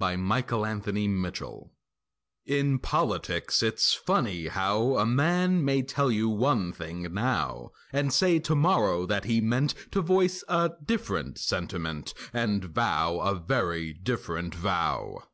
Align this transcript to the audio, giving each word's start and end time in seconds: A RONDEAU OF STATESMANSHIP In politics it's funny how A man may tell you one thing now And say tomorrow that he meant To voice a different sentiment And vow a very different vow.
A 0.00 0.16
RONDEAU 0.16 0.64
OF 0.64 0.84
STATESMANSHIP 0.84 1.68
In 2.46 2.78
politics 2.78 3.62
it's 3.62 3.92
funny 3.92 4.46
how 4.46 4.96
A 4.96 5.04
man 5.04 5.62
may 5.62 5.82
tell 5.82 6.10
you 6.10 6.30
one 6.30 6.72
thing 6.72 7.12
now 7.12 7.72
And 7.92 8.10
say 8.10 8.38
tomorrow 8.38 9.04
that 9.04 9.26
he 9.26 9.42
meant 9.42 9.74
To 9.90 10.00
voice 10.00 10.42
a 10.48 10.70
different 10.82 11.36
sentiment 11.36 12.14
And 12.32 12.64
vow 12.64 13.18
a 13.18 13.34
very 13.34 13.92
different 13.92 14.54
vow. 14.54 15.24